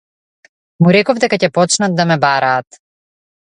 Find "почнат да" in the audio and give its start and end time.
1.59-2.09